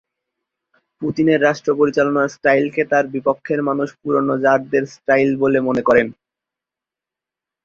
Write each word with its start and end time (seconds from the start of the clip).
পুতিনের 1.01 1.39
রাষ্ট্রপরিচালনার 1.41 2.33
স্টাইলকে 2.35 2.81
তাঁর 2.91 3.05
বিপক্ষের 3.07 3.59
মানুষ 3.69 3.89
পুরোনো 4.01 4.33
জারদের 4.43 4.83
স্টাইল 4.95 5.29
বলে 5.43 5.59
মনে 5.67 5.81
করেন। 5.87 6.07